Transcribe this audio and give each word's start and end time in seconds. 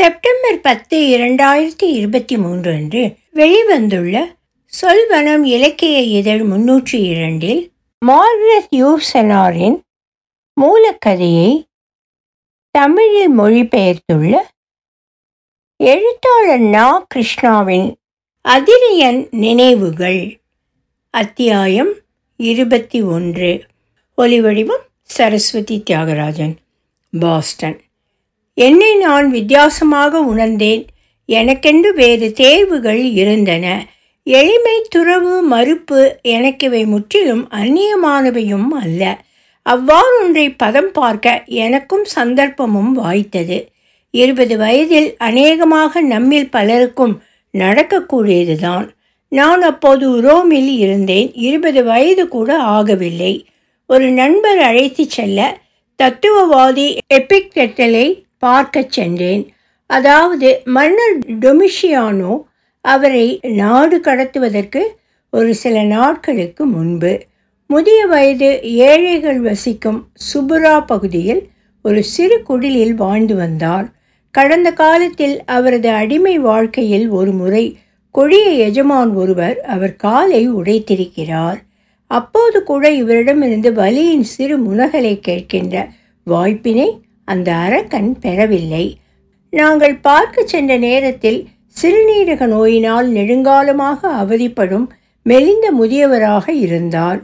September 0.00 0.60
பத்து 0.60 0.98
இரண்டாயிரத்தி 0.98 1.82
இருபத்தி 1.82 2.36
மூன்று 2.36 2.72
அன்று 2.72 3.16
வெளிவந்துள்ள 3.34 4.36
சொல்வனம் 4.72 5.42
இலக்கிய 5.42 6.00
இதழ் 6.00 6.40
முன்னூற்றி 6.40 6.94
இரண்டில் 6.94 7.72
மார்கரெட் 8.06 8.70
யூசனாரின் 8.70 9.82
மூலக்கதையை 10.60 11.66
தமிழில் 12.70 13.38
மொழிபெயர்த்துள்ள 13.38 14.38
எழுத்தாளர் 15.76 16.60
நா 16.60 17.06
கிருஷ்ணாவின் 17.14 17.94
அதிரியன் 18.48 19.28
நினைவுகள் 19.30 20.40
அத்தியாயம் 21.10 21.92
இருபத்தி 22.36 23.02
ஒன்று. 23.02 23.64
ஒலிவடிவம் 24.18 24.86
சரஸ்வதி 25.02 25.82
தியாகராஜன் 25.90 26.56
பாஸ்டன். 27.20 27.80
என்னை 28.54 28.94
நான் 28.94 29.30
வித்தியாசமாக 29.30 30.20
உணர்ந்தேன். 30.20 30.86
எனக்கென்று 31.26 31.94
வேறு 31.94 32.32
தேர்வுகள் 32.32 33.02
இருந்தன. 33.12 33.86
எளிமை 34.22 34.86
துறவு 34.88 35.42
மறுப்பு 35.42 36.18
எனக்கு 36.22 36.66
இவை 36.66 36.84
முற்றிலும் 36.84 37.48
அந்நியமானவையும் 37.50 38.68
அல்ல. 38.68 39.18
அவ்வாறொன்றை 39.66 40.54
பதம் 40.56 40.92
பார்க்க 40.92 41.42
எனக்கும் 41.46 42.04
சந்தர்ப்பமும் 42.14 42.92
வாய்த்தது. 42.96 43.66
இருபது 44.10 44.56
வயதில் 44.56 45.16
அநேகமாக 45.16 46.00
நம்மில் 46.00 46.50
பலருக்கும் 46.50 47.22
நடக்கக்கூடியதுதான். 47.58 48.88
நான் 49.28 49.62
அப்போது 49.62 50.20
ரோமில் 50.20 50.78
இருந்தேன். 50.78 51.32
இருபது 51.34 51.84
வயது 51.84 52.28
கூட 52.28 52.58
ஆகவில்லை. 52.58 53.44
ஒரு 53.86 54.10
நண்பர் 54.10 54.58
அழைத்து 54.58 55.04
செல்ல 55.08 55.58
தத்துவவாதி 56.02 56.98
எபிக்டெட்டலை 57.14 58.22
பார்க்கச் 58.42 58.92
சென்றேன். 58.96 59.42
அதாவது 59.90 60.48
மன்னர் 60.76 61.18
டொமிஷியானோ 61.44 62.34
அவரை 62.84 63.26
நாடு 63.60 63.96
கடத்துவதற்கு 63.98 64.82
ஒரு 65.32 65.50
சில 65.54 65.82
நாட்களுக்கு 65.94 66.62
முன்பு 66.66 67.12
முதிய 67.70 68.06
வயது 68.06 68.48
ஏழைகள் 68.62 69.40
வசிக்கும் 69.40 69.98
சுபுரா 70.26 70.76
பகுதியில் 70.86 71.42
ஒரு 71.84 72.00
சிறு 72.04 72.38
குடிலில் 72.48 72.94
வாழ்ந்து 72.94 73.34
வந்தார். 73.34 73.86
கடந்த 74.34 74.68
காலத்தில் 74.72 75.36
அவரது 75.56 75.88
அடிமை 76.00 76.34
வாழ்க்கையில் 76.38 77.06
ஒரு 77.18 77.32
முறை 77.32 77.64
கொடிய 78.14 78.46
எஜமான் 78.66 79.12
ஒருவர் 79.14 79.58
அவர் 79.74 79.94
காலை 79.96 80.42
உடைத்திருக்கிறார். 80.52 81.60
அப்போது 82.10 82.58
கூட 82.62 82.84
இவரிடமிருந்து 83.02 83.70
வலியின் 83.72 84.26
சிறு 84.32 84.56
முனகலை 84.58 85.14
கேட்கின்ற 85.28 85.76
வாய்ப்பினை 86.26 86.88
அந்த 87.32 87.48
அரக்கன் 87.66 88.10
பெறவில்லை. 88.18 88.84
நாங்கள் 89.52 89.96
பார்க்க 90.08 90.44
சென்ற 90.44 90.72
நேரத்தில் 90.86 91.40
சிறுநீரக 91.76 92.46
நோயினால் 92.46 93.08
நெடுங்காலமாக 93.12 94.00
அவதிப்படும் 94.22 94.86
மெலிந்த 95.26 95.66
முதியவராக 95.72 96.46
இருந்தார். 96.64 97.20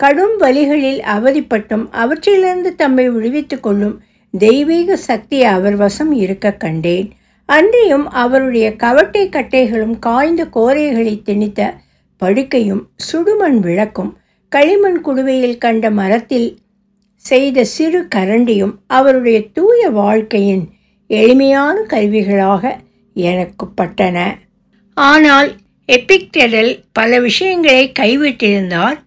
கடும் 0.00 0.36
வலிகளில் 0.40 1.00
அவதிப்பட்டும் 1.16 1.84
அவற்றிலிருந்து 2.02 2.70
தம்மை 2.74 3.06
விடுவித்துக் 3.10 3.64
கொள்ளும் 3.66 3.96
தெய்வீக 4.34 4.96
சக்தி 5.08 5.38
அவர் 5.54 5.76
வசம் 5.76 6.12
இருக்க 6.24 6.52
கண்டேன். 6.64 7.08
அன்றியும் 7.48 8.06
அவருடைய 8.22 8.66
கவட்டை 8.84 9.22
கட்டைகளும் 9.28 9.96
காய்ந்த 9.98 10.42
கோரைகளை 10.54 11.14
திணித்த 11.28 11.60
படுக்கையும் 12.22 12.84
சுடுமண் 13.06 13.58
விளக்கும் 13.66 14.12
களிமண் 14.52 15.00
குடுவையில் 15.04 15.58
கண்ட 15.58 15.86
மரத்தில் 16.00 16.48
செய்த 17.28 17.64
சிறு 17.74 18.00
கரண்டியும் 18.14 18.74
அவருடைய 18.98 19.38
தூய 19.56 19.90
வாழ்க்கையின் 20.00 20.64
எளிமையான 21.10 21.76
கருவிகளாக 21.92 22.72
எனக்கு 23.16 23.66
பட்டன 23.76 24.18
ஆனால் 24.96 25.48
எபிக்டெடல் 25.88 26.70
பல 26.92 27.18
விஷயங்களை 27.20 27.84
கைவிட்டிருந்தார் 28.00 28.98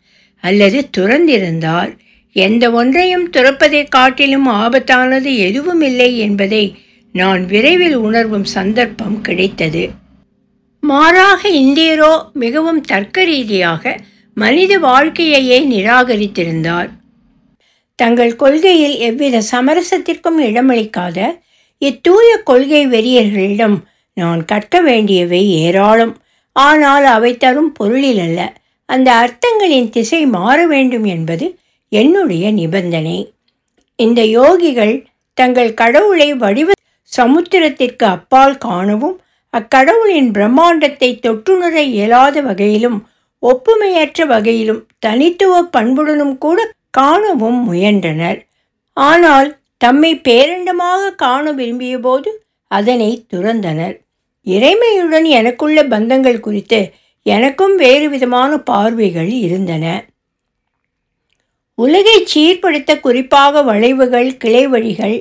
அல்லது 0.44 0.80
துறந்திருந்தார். 0.98 1.90
எந்த 2.36 2.64
ஒன்றையும் 2.72 3.26
துறப்பதை 3.38 3.82
காட்டிலும் 3.90 4.48
ஆபத்தானது 4.62 5.32
எதுவும் 5.48 5.82
இல்லை 5.82 6.10
என்பதை 6.26 6.64
நான் 7.16 7.42
விரைவில் 7.46 7.98
உணர்வும் 8.08 8.48
சந்தர்ப்பம் 8.56 9.18
கிடைத்தது. 9.22 9.84
மாறாக 10.84 11.42
இந்தியரோ 11.64 12.14
மிகவும் 12.44 12.82
தர்க்க 12.92 13.24
ரீதியாக 13.24 13.84
மனித 14.38 14.74
வாழ்க்கையையே 14.80 15.58
நிராகரித்திருந்தார். 15.74 16.90
தங்கள் 18.00 18.34
கொள்கையில் 18.36 18.96
எவ்வித 19.08 19.38
சமரசத்திற்கும் 19.52 20.40
இடமளிக்காத 20.48 21.18
இத்தூய 21.82 22.30
கொள்கை 22.44 22.82
வெறியர்களிடம் 22.88 23.78
நான் 24.18 24.42
கற்க 24.46 24.76
வேண்டியவை 24.82 25.42
ஏராளம். 25.64 26.14
ஆனால் 26.56 27.06
அவை 27.16 27.32
தரும் 27.38 27.72
பொருளில் 27.72 28.22
அல்ல. 28.26 28.40
அந்த 28.90 29.10
அர்த்தங்களின் 29.24 29.90
திசை 29.90 30.22
மாற 30.36 30.58
வேண்டும் 30.66 31.06
என்பது 31.16 31.46
என்னுடைய 31.92 32.46
நிபந்தனை. 32.52 33.18
இந்த 34.00 34.22
யோகிகள் 34.38 34.96
தங்கள் 35.38 35.72
கடவுளை 35.74 36.30
வடிவ 36.34 36.70
சமுத்திரத்திற்கு 37.12 38.06
அப்பால் 38.16 38.58
காணவும் 38.58 39.16
அக்கடவுளின் 39.54 40.30
பிரம்மாண்டத்தை 40.36 41.10
தொற்றுணர 41.26 41.76
இயலாத 41.94 42.42
வகையிலும் 42.42 42.98
ஒப்புமையற்ற 43.44 44.26
வகையிலும் 44.26 44.82
தனித்துவ 45.00 45.62
பண்புடனும் 45.76 46.36
கூட 46.38 46.60
காணவும் 46.94 47.60
முயன்றனர். 47.64 48.40
ஆனால் 48.98 49.50
தம்மை 49.78 50.12
பேரண்டமாக 50.28 51.16
காண 51.16 51.52
விரும்பிய 51.52 52.00
போது 52.00 52.30
அதனை 52.72 53.26
துறந்தனர். 53.34 53.96
இறைமையுடன் 54.48 55.28
எனக்குள்ள 55.30 55.80
பந்தங்கள் 55.84 56.40
குறித்து 56.40 56.80
எனக்கும் 57.26 57.76
வேறு 57.76 58.10
விதமான 58.10 58.52
பார்வைகள் 58.60 59.32
இருந்தன. 59.42 59.86
உலகை 61.78 62.18
சீர்படுத்த 62.24 62.92
குறிப்பாக 63.00 63.62
வளைவுகள் 63.64 64.30
கிளை 64.38 64.64
வழிகள் 64.68 65.18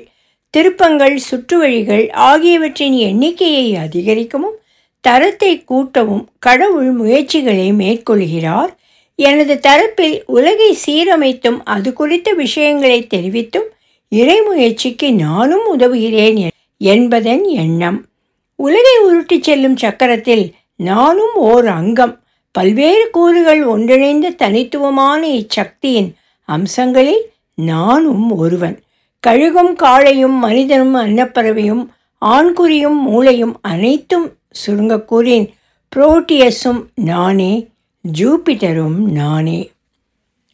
திருப்பங்கள் 0.55 1.17
சுற்றுவழிகள் 1.31 2.05
ஆகியவற்றின் 2.11 2.97
எண்ணிக்கையை 2.99 3.67
அதிகரிக்கவும் 3.77 4.57
தரத்தை 5.05 5.53
கூட்டவும் 5.71 6.25
கடவுள் 6.39 6.91
முயற்சிகளை 6.93 7.69
மேற்கொள்கிறார் 7.73 8.73
எனது 9.21 9.55
தரப்பில் 9.55 10.23
உலகை 10.27 10.79
சீரமைத்தும் 10.87 11.61
அது 11.65 11.93
குறித்த 11.93 12.33
விஷயங்களை 12.33 13.07
தெரிவித்தும் 13.15 13.69
இறை 14.09 14.41
முயற்சிக்கு 14.41 15.13
நானும் 15.13 15.79
உதவுகிறேன் 15.79 16.49
என்பதன் 16.79 17.45
எண்ணம். 17.45 18.07
உலகை 18.55 18.93
உருட்டிச் 19.05 19.43
செல்லும் 19.43 19.77
சக்கரத்தில் 19.77 20.53
நானும் 20.77 21.35
ஓர் 21.35 21.67
அங்கம். 21.67 22.23
பல்வேறு 22.51 23.11
கூறுகள் 23.11 23.65
ஒன்றிணைந்த 23.65 24.31
தனித்துவமான 24.31 25.29
இச்சக்தியின் 25.29 26.11
அம்சங்களில் 26.45 27.23
நானும் 27.55 28.31
ஒருவன். 28.37 28.81
கழுகும் 29.27 29.75
காளையும் 29.83 30.39
மனிதனும் 30.39 30.97
அன்னப்பறவையும் 30.97 31.87
ஆண்குறியும் 32.27 33.01
மூளையும் 33.01 33.59
அனைத்தும் 33.63 34.33
சுருங்கக்கூறின் 34.67 35.49
புரோட்டியஸும் 35.97 36.83
நானே. 36.95 37.53
ஜூபிட்டரும் 38.05 38.99
நானே. 39.13 39.71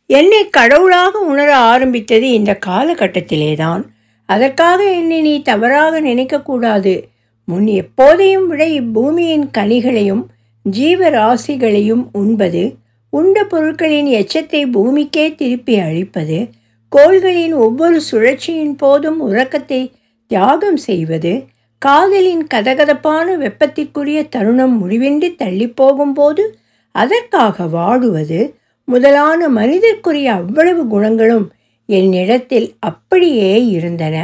என்னை 0.06 0.48
கடவுளாக 0.48 1.18
உணர 1.18 1.56
ஆரம்பித்தது 1.56 2.30
இந்த 2.30 2.58
காலகட்டத்திலேதான். 2.66 3.82
அதற்காக 4.26 4.92
என்னை 4.94 5.20
நீ 5.20 5.42
தவறாக 5.42 6.00
நினைக்கக்கூடாது. 6.00 7.02
முன் 7.44 7.66
எப்போதையும் 7.66 8.46
விட 8.46 8.64
இப்பூமியின் 8.66 9.46
கனிகளையும் 9.58 10.24
ஜீவராசிகளையும் 10.72 12.04
உண்பது 12.12 12.76
உண்ட 13.10 13.44
பொருட்களின் 13.44 14.06
எச்சத்தை 14.06 14.70
பூமிக்கே 14.70 15.34
திருப்பி 15.34 15.78
அழிப்பது 15.78 16.48
கோள்களின் 16.96 17.54
ஒவ்வொரு 17.54 18.00
சுழற்சியின் 18.10 18.76
போதும் 18.76 19.20
உறக்கத்தை 19.20 19.92
தியாகம் 20.26 20.76
செய்வது 20.76 21.44
காதலின் 21.78 22.46
கதகதப்பான 22.54 23.36
வெப்பத்திற்குரிய 23.36 24.28
தருணம் 24.28 24.76
முடிவின்றி 24.82 25.30
தள்ளிப்போகும்போது 25.38 25.74
போகும்போது 25.74 26.42
அதற்காக 26.94 27.66
வாடுவது 27.66 28.40
முதலான 28.84 29.48
மனிதர்க்குரிய 29.48 30.28
அவ்வளவு 30.30 30.82
குணங்களும் 30.86 31.46
என்னிடத்தில் 31.88 32.68
அப்படியே 32.80 33.52
இருந்தன. 33.68 34.16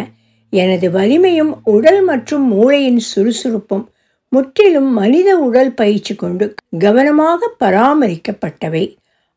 எனது 0.53 0.87
வலிமையும் 0.91 1.53
உடல் 1.65 2.03
மற்றும் 2.03 2.45
மூளையின் 2.47 3.03
சுறுசுறுப்பும் 3.11 3.85
முற்றிலும் 4.33 4.91
மனித 4.93 5.31
உடல் 5.39 5.73
பயிற்சி 5.75 6.15
கொண்டு 6.15 6.47
கவனமாக 6.79 7.51
பராமரிக்கப்பட்டவை. 7.65 8.85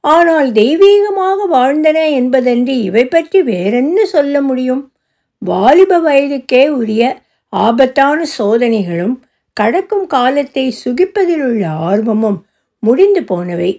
ஆனால் 0.04 0.50
தெய்வீகமாக 0.52 1.46
வாழ்ந்தன 1.52 2.00
என்பதன்றி 2.12 2.76
இவை 2.82 3.06
பற்றி 3.06 3.42
வேறென்ன 3.42 4.06
சொல்ல 4.06 4.42
முடியும்? 4.42 4.84
வாலிப 5.42 6.00
வயதுக்கே 6.00 6.64
உரிய 6.70 7.04
ஆபத்தான 7.54 8.20
சோதனைகளும் 8.38 9.16
கடக்கும் 9.58 10.06
காலத்தை 10.08 10.66
சுகிப்பதில் 10.84 11.44
உள்ள 11.44 11.64
ஆர்வமும் 11.70 12.40
முடிந்து 12.84 13.24
போனவை. 13.24 13.72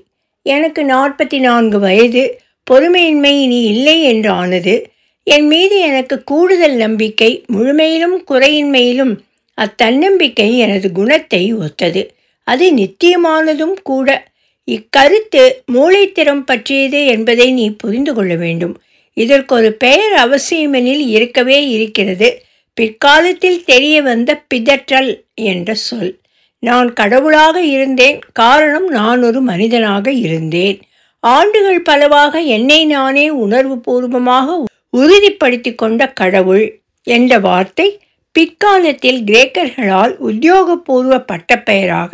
எனக்கு 0.42 0.82
நாற்பத்தி 0.82 1.40
நான்கு 1.40 1.78
வயது. 1.78 2.40
பொறுமையின்மை 2.70 3.42
இனி 3.42 3.62
இல்லை 3.62 4.02
என்று 4.02 4.30
ஆனது 4.30 4.74
என் 5.22 5.46
மீது 5.46 5.78
எனக்கு 5.78 6.24
கூடுதல் 6.24 6.74
நம்பிக்கை 6.74 7.44
முழுமையிலும் 7.52 8.16
குறையின்மையிலும் 8.30 9.14
அத்தன்னம்பிக்கை 9.58 10.56
எனது 10.56 10.92
குணத்தை 10.92 11.54
ஒத்தது. 11.54 12.02
அது 12.44 12.72
நித்தியமானதும் 12.72 13.74
கூட. 13.82 14.28
இக்கருத்து 14.66 15.42
மூளைத்திறம் 15.72 16.40
பற்றியது 16.40 17.06
என்பதை 17.06 17.52
நீ 17.52 17.70
புரிந்து 17.70 18.14
கொள்ள 18.14 18.34
வேண்டும். 18.34 18.74
இதற்கு 19.14 19.54
ஒரு 19.54 19.72
பெயர் 19.72 20.12
அவசியமெனில் 20.12 21.06
இருக்கவே 21.08 21.68
இருக்கிறது. 21.68 22.44
பிற்காலத்தில் 22.74 23.64
தெரிய 23.64 24.02
வந்த 24.02 24.42
பிதற்றல் 24.54 25.20
என்ற 25.34 25.74
சொல். 25.74 26.18
நான் 26.64 26.90
கடவுளாக 26.92 27.56
இருந்தேன் 27.74 28.18
காரணம் 28.32 28.88
நான் 28.88 29.22
ஒரு 29.22 29.40
மனிதனாக 29.40 30.06
இருந்தேன். 30.24 30.78
ஆண்டுகள் 31.24 31.82
பலவாக 31.82 32.40
என்னை 32.56 32.80
நானே 32.86 33.26
உணர்வு 33.44 33.76
பூர்வமாக 33.78 34.56
உறுதிப்படுத்தி 34.96 35.70
கொண்ட 35.74 36.00
கடவுள் 36.12 36.64
என்ற 37.06 37.38
வார்த்தை 37.38 37.88
பிற்காலத்தில் 38.34 39.20
கிரேக்கர்களால் 39.22 40.14
உத்தியோகபூர்வ 40.28 41.14
பட்டப்பெயராக 41.30 42.12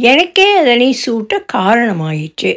எனக்கே 0.00 0.46
அதனை 0.56 0.88
சூட்ட 1.02 1.32
காரணமாயிற்று. 1.52 2.52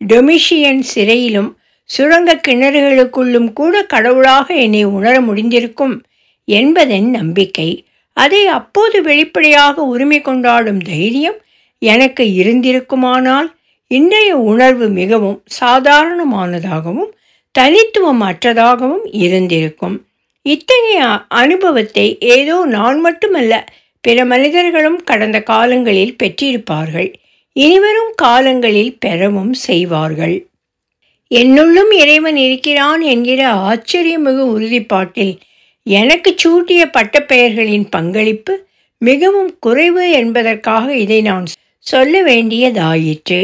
டொமிஷியன் 0.00 0.82
சிறையிலும் 0.92 1.50
சுரங்க 1.90 2.30
கிணறுகளுக்குள்ளும் 2.46 3.50
கூட 3.52 3.74
கடவுளாக 3.84 4.46
என்னை 4.64 4.82
உணர 4.96 5.14
முடிந்திருக்கும் 5.20 5.94
என்பதன் 6.48 7.08
நம்பிக்கை 7.10 7.70
அதை 8.18 8.42
அப்போது 8.58 8.96
வெளிப்படையாக 9.02 9.84
உரிமை 9.92 10.20
கொண்டாடும் 10.20 10.82
தைரியம் 10.90 11.38
எனக்கு 11.82 12.24
இருந்திருக்குமானால் 12.40 13.48
இன்றைய 13.90 14.30
உணர்வு 14.50 14.86
மிகவும் 15.00 15.38
சாதாரணமானதாகவும் 15.60 17.12
தனித்துவம் 17.54 18.22
அற்றதாகவும் 18.22 19.06
இருந்திருக்கும். 19.24 19.96
இத்தகைய 20.46 21.00
அனுபவத்தை 21.42 22.06
ஏதோ 22.34 22.56
நான் 22.66 22.98
மட்டுமல்ல 23.00 23.54
பிற 24.04 24.18
மனிதர்களும் 24.24 25.00
கடந்த 25.04 25.38
காலங்களில் 25.42 26.18
பெற்றிருப்பார்கள். 26.22 27.08
இனிவரும் 27.56 28.12
காலங்களில் 28.16 28.92
பெறவும் 28.98 29.54
செய்வார்கள். 29.66 30.36
என்னுள்ளும் 31.30 31.92
இறைவன் 32.02 32.38
இருக்கிறான் 32.46 33.02
என்கிற 33.14 33.40
ஆச்சரியமிகு 33.70 34.44
உறுதிப்பாட்டில் 34.54 35.34
எனக்கு 35.86 36.30
சூட்டிய 36.42 36.80
பட்டப்பெயர்களின் 36.96 37.86
பங்களிப்பு 37.90 38.54
மிகவும் 39.02 39.58
குறைவு 39.58 40.10
என்பதற்காக 40.10 40.86
இதை 40.96 41.20
நான் 41.22 41.46
சொல்ல 41.86 42.22
வேண்டியதாயிற்று. 42.24 43.40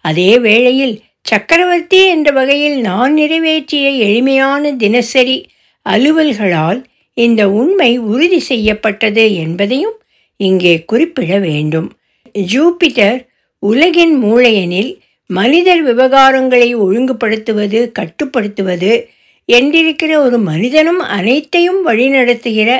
அதே 0.00 0.38
வேளையில் 0.38 0.94
சக்கரவர்த்தி 1.20 2.00
என்ற 2.08 2.30
வகையில் 2.30 2.76
நான் 2.80 3.14
நிறைவேற்றிய 3.14 3.86
எளிமையான 4.06 4.72
தினசரி 4.72 5.38
அலுவல்களால் 5.86 6.80
இந்த 7.16 7.42
உண்மை 7.50 7.90
உறுதி 7.98 8.40
செய்யப்பட்டது 8.40 9.34
என்பதையும் 9.34 9.96
இங்கே 10.40 10.74
குறிப்பிட 10.84 11.38
வேண்டும். 11.38 11.88
ஜூபிட்டர் 12.52 13.18
உலகின் 13.62 14.14
மூளையனில் 14.24 14.92
மனிதர் 15.30 15.82
விவகாரங்களை 15.84 16.68
ஒழுங்குபடுத்துவது 16.76 17.80
கட்டுப்படுத்துவது 17.98 18.92
என்றிருக்கிற 19.48 20.12
ஒரு 20.18 20.38
மனிதனும் 20.38 21.02
அனைத்தையும் 21.16 21.80
வழிநடத்துகிற 21.86 22.70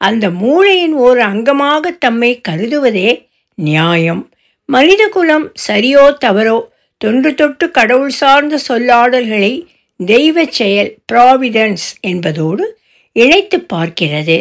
அந்த 0.00 0.24
மூளையின் 0.30 0.94
ஓர் 0.96 1.18
அங்கமாக 1.18 1.90
தம்மை 1.98 2.30
கருதுவதே 2.48 3.10
நியாயம். 3.58 4.22
மனித 4.68 5.02
குலம் 5.08 5.46
சரியோ 5.66 6.04
தவறோ 6.24 6.58
தொன்று 7.00 7.30
தொட்டு 7.34 7.66
கடவுள் 7.70 8.14
சார்ந்த 8.20 8.58
சொல்லாடல்களை 8.68 9.52
தெய்வ 10.00 10.44
செயல் 10.50 10.90
ப்ராவிடன்ஸ் 11.12 11.86
என்பதோடு 12.00 12.64
இணைத்து 13.12 13.58
பார்க்கிறது. 13.72 14.38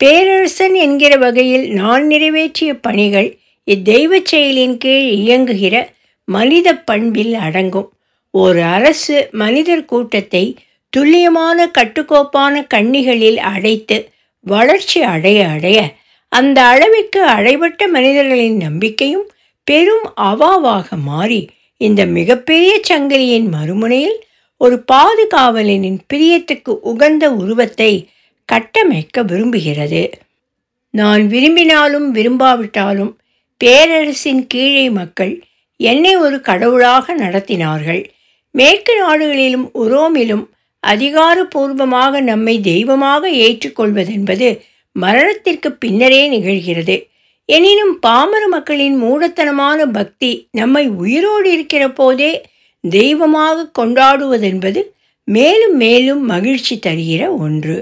பேரரசன் 0.00 0.74
என்கிற 0.74 1.12
வகையில் 1.16 1.66
நான் 1.72 2.04
நிறைவேற்றிய 2.06 2.70
பணிகள் 2.76 3.28
இத்தெய்வ 3.68 4.12
செயலின் 4.30 4.76
கீழ் 4.76 5.08
இயங்குகிற 5.20 5.74
மனித 6.28 6.68
பண்பில் 6.88 7.34
அடங்கும். 7.34 7.88
ஒரு 8.34 8.62
அரசு 8.62 9.16
மனிதர் 9.32 9.84
கூட்டத்தை 9.84 10.44
துல்லியமான 10.96 11.66
கட்டுக்கோப்பான 11.78 12.54
கண்ணிகளில் 12.74 13.38
அடைத்து 13.52 13.96
வளர்ச்சி 14.46 15.02
அடைய 15.02 15.48
அடைய 15.48 15.78
அந்த 16.28 16.58
அளவிற்கு 16.62 17.20
அடைபட்ட 17.26 17.86
மனிதர்களின் 17.86 18.56
நம்பிக்கையும் 18.56 19.26
பெரும் 19.64 20.06
அவாவாக 20.20 20.88
மாறி 21.04 21.40
இந்த 21.80 22.00
மிகப்பெரிய 22.06 22.72
சங்கிலியின் 22.88 23.48
மறுமுனையில் 23.52 24.18
ஒரு 24.60 24.76
பாதுகாவலனின் 24.92 25.98
பிரியத்துக்கு 26.14 26.72
உகந்த 26.82 27.24
உருவத்தை 27.32 27.92
கட்டமைக்க 28.48 29.22
விரும்புகிறது. 29.22 30.02
நான் 30.94 31.22
விரும்பினாலும் 31.26 32.08
விரும்பாவிட்டாலும் 32.14 33.12
பேரரசின் 33.60 34.42
கீழே 34.46 34.90
மக்கள் 34.90 35.34
என்னை 35.80 36.12
ஒரு 36.16 36.36
கடவுளாக 36.40 37.14
நடத்தினார்கள். 37.16 38.02
மேற்கு 38.54 38.92
நாடுகளிலும் 39.00 39.66
உரோமிலும் 39.74 40.44
அதிகாரபூர்வமாக 40.92 42.20
நம்மை 42.20 42.60
தெய்வமாக 42.60 43.30
ஏற்றுக்கொள்வதென்பது 43.30 44.60
மரணத்திற்கு 44.92 45.72
பின்னரே 45.72 46.22
நிகழ்கிறது. 46.30 46.96
எனினும் 47.44 47.98
பாமர 48.06 48.48
மக்களின் 48.48 49.02
மூடத்தனமான 49.02 49.86
பக்தி 49.92 50.48
நம்மை 50.50 50.86
உயிரோடு 50.88 51.52
இருக்கிற 51.52 51.88
போதே 51.88 52.32
தெய்வமாக 52.80 53.70
கொண்டாடுவதென்பது 53.78 54.80
மேலும் 55.24 55.76
மேலும் 55.76 56.22
மகிழ்ச்சி 56.24 56.78
தருகிற 56.86 57.22
ஒன்று. 57.38 57.76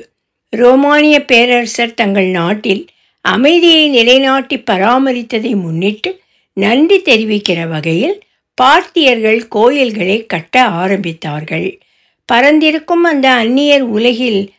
ரோமானிய 0.50 1.24
பேரரசர் 1.24 1.94
தங்கள் 1.94 2.30
நாட்டில் 2.30 2.82
அமைதியை 3.20 3.84
நிலைநாட்டி 3.88 4.56
பராமரித்ததை 4.70 5.52
முன்னிட்டு 5.54 6.10
நன்றி 6.52 6.98
தெரிவிக்கிற 6.98 7.68
வகையில் 7.68 8.16
பார்த்தியர்கள் 8.54 9.40
கோயில்களை 9.48 10.26
கட்ட 10.26 10.64
ஆரம்பித்தார்கள். 10.82 11.68
பரந்திருக்கும் 12.28 13.04
அந்த 13.04 13.26
அந்நியர் 13.34 13.84
உலகில் 13.96 14.52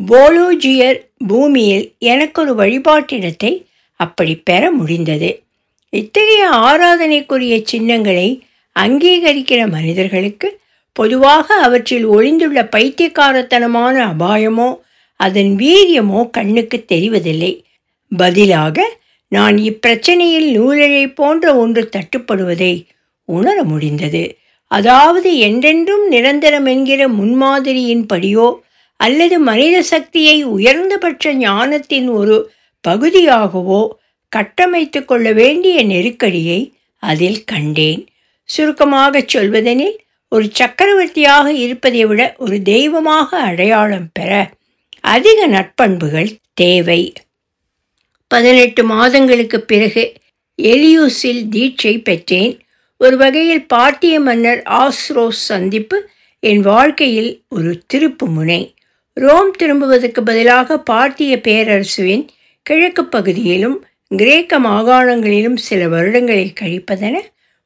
போலோஜியர் 0.00 0.98
பூமியில் 1.28 1.84
எனக்கொரு 1.98 2.52
வழிபாட்டிடத்தை 2.54 3.52
அப்படி 4.00 4.34
பெற 4.36 4.70
முடிந்தது. 4.70 5.30
இத்தகைய 5.92 6.44
ஆராதனைக்குரிய 6.50 7.54
சின்னங்களை 7.62 8.28
அங்கீகரிக்கிற 8.76 9.60
மனிதர்களுக்கு 9.70 10.48
பொதுவாக 10.96 11.54
அவற்றில் 11.54 12.06
ஒளிந்துள்ள 12.08 12.60
பைத்தியக்காரத்தனமான 12.76 13.96
அபாயமோ 14.12 14.68
அதன் 15.20 15.52
வீரியமோ 15.56 16.20
கண்ணுக்கு 16.30 16.84
தெரிவதில்லை. 16.88 17.52
பதிலாக 18.16 18.98
நான் 19.32 19.56
இப்பிரச்சனையில் 19.56 20.48
நூலிழை 20.50 21.04
போன்ற 21.08 21.56
ஒன்று 21.56 21.82
தட்டுப்படுவதை 21.96 22.72
உணர 23.24 23.56
முடிந்தது. 23.64 24.22
அதாவது 24.70 25.30
என்றென்றும் 25.38 26.04
நிரந்தரம் 26.08 26.66
என்கிற 26.66 27.08
முன்மாதிரியின்படியோ 27.08 28.48
அல்லது 29.00 29.36
மனித 29.40 29.76
சக்தியை 29.82 30.36
உயர்ந்தபட்ச 30.46 31.32
ஞானத்தின் 31.34 32.08
ஒரு 32.10 32.36
பகுதியாகவோ 32.84 33.80
கட்டமைத்து 34.32 35.00
கொள்ள 35.04 35.32
வேண்டிய 35.32 35.76
நெருக்கடியை 35.82 36.60
அதில் 37.02 37.40
கண்டேன். 37.44 38.02
சுருக்கமாகச் 38.48 39.28
சொல்வதெனில் 39.28 39.96
ஒரு 40.32 40.46
சக்கரவர்த்தியாக 40.52 41.46
இருப்பதை 41.52 42.02
விட 42.06 42.34
ஒரு 42.38 42.56
தெய்வமாக 42.62 43.38
அடையாளம் 43.40 44.08
பெற 44.12 44.30
அதிக 45.14 45.38
நற்பண்புகள் 45.46 46.30
தேவை. 46.54 47.02
பதினெட்டு 48.30 48.82
மாதங்களுக்கு 48.84 49.58
பிறகு 49.60 50.02
எலியூஸில் 50.58 51.42
தீட்சை 51.50 51.94
பெற்றேன். 52.02 52.54
ஒரு 53.02 53.16
வகையில் 53.16 53.66
பாட்டிய 53.66 54.20
மன்னர் 54.20 54.62
ஆஸ்ரோஸ் 54.70 55.40
சந்திப்பு 55.50 56.08
என் 56.40 56.60
வாழ்க்கையில் 56.60 57.42
ஒரு 57.48 57.70
திருப்பு 57.94 58.26
முனை. 58.26 58.74
ரோம் 59.12 59.52
திரும்புவதற்கு 59.58 60.22
பதிலாக 60.22 60.78
பாட்டிய 60.78 61.40
பேரரசுவின் 61.40 62.24
கிழக்கு 62.62 63.04
பகுதியிலும் 63.04 63.84
கிரேக்க 64.08 64.60
மாகாணங்களிலும் 64.60 65.56
சில 65.68 65.86
வருடங்களை 65.86 66.44
கழிப்பதென 66.60 67.14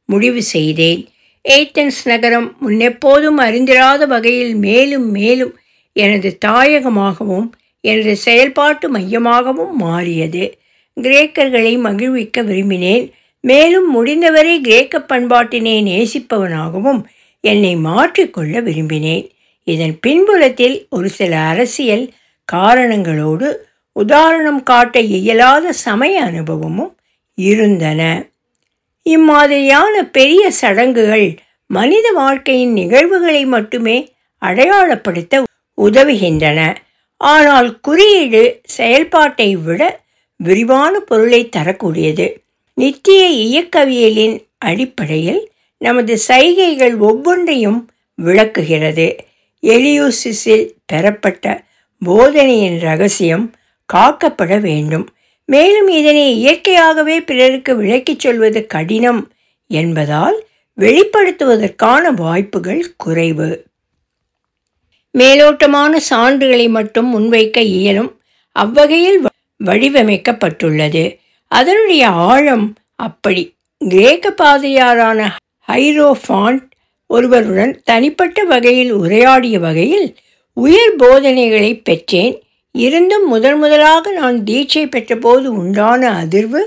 முடிவு 0.04 0.42
செய்தேன். 0.42 1.02
ஏத்தன்ஸ் 1.48 2.00
நகரம் 2.04 2.56
முன்னெப்போதும் 2.66 3.42
அறிந்திராத 3.46 4.06
வகையில் 4.06 4.54
மேலும் 4.54 5.10
மேலும் 5.10 5.52
எனது 5.92 6.38
தாயகமாகவும் 6.44 7.50
எனது 7.80 8.16
செயல்பாட்டு 8.16 8.88
மையமாகவும் 8.90 9.74
மாறியது. 9.76 10.58
கிரேக்கர்களை 11.00 11.78
மகிழ்விக்க 11.78 12.42
விரும்பினேன். 12.42 13.10
மேலும் 13.44 13.88
முடிந்தவரை 13.90 14.60
கிரேக்க 14.60 14.98
பண்பாட்டினை 15.08 15.74
நேசிப்பவனாகவும் 15.90 17.00
என்னை 17.44 17.76
மாற்றிக்கொள்ள 17.76 18.54
விரும்பினேன். 18.60 19.26
இதன் 19.66 19.96
பின்புலத்தில் 20.00 20.76
ஒரு 20.90 21.08
சில 21.08 21.32
அரசியல் 21.52 22.04
காரணங்களோடு 22.52 23.48
உதாரணம் 23.92 24.62
காட்ட 24.62 25.00
இயலாத 25.00 25.72
சமய 25.72 26.14
அனுபவமும் 26.22 26.92
இருந்தன. 27.38 28.02
இம்மாதிரியான 29.06 29.94
பெரிய 30.12 30.50
சடங்குகள் 30.50 31.28
மனித 31.70 32.06
வாழ்க்கையின் 32.10 32.72
நிகழ்வுகளை 32.72 33.42
மட்டுமே 33.46 33.96
அடையாளப்படுத்த 34.42 35.42
உதவுகின்றன. 35.78 36.60
ஆனால் 37.20 37.68
குறியீடு 37.80 38.42
செயல்பாட்டை 38.76 39.50
விட 39.56 39.82
விரிவான 40.40 40.94
பொருளை 41.00 41.42
தரக்கூடியது. 41.48 42.26
நித்திய 42.74 43.28
இயக்கவியலின் 43.28 44.46
அடிப்படையில் 44.58 45.50
நமது 45.78 46.18
சைகைகள் 46.18 46.96
ஒவ்வொன்றையும் 46.98 47.90
விளக்குகிறது. 48.14 49.16
எலியூசிஸில் 49.62 50.68
பெறப்பட்ட 50.86 51.64
போதனையின் 52.06 52.80
ரகசியம் 52.80 53.52
காக்கப்பட 53.92 54.60
வேண்டும். 54.60 55.08
மேலும் 55.44 55.88
இதனை 55.88 56.36
இயற்கையாகவே 56.36 57.20
பிறருக்கு 57.20 57.76
விளக்கிச் 57.76 58.18
சொல்வது 58.18 58.66
கடினம் 58.66 59.32
என்பதால் 59.68 60.44
வெளிப்படுத்துவதற்கான 60.78 62.14
வாய்ப்புகள் 62.14 62.94
குறைவு. 62.96 63.64
மேலோட்டமான 65.18 66.00
சான்றுகளை 66.10 66.68
மட்டும் 66.68 67.10
முன்வைக்க 67.10 67.58
இயலும் 67.58 68.20
அவ்வகையில் 68.52 69.26
வடிவமைக்கப்பட்டுள்ளது. 69.64 71.18
அதனுடைய 71.48 72.08
ஆழம் 72.08 72.74
அப்படி. 72.96 73.54
கிரேக்க 73.78 74.30
பாதிரியாரான 74.30 75.36
ஹைரோஃபாண்ட் 75.68 76.70
ஒருவருடன் 77.06 77.80
தனிப்பட்ட 77.84 78.44
வகையில் 78.44 78.92
உரையாடிய 78.92 79.58
வகையில் 79.58 80.16
உயர் 80.52 80.96
போதனைகளை 80.96 81.80
பெற்றேன். 81.80 82.42
இருந்தும் 82.70 83.28
முதன் 83.28 83.58
முதலாக 83.58 84.10
நான் 84.10 84.44
தீட்சை 84.44 84.86
பெற்றபோது 84.86 85.44
உண்டான 85.44 86.24
அதிர்வு 86.24 86.60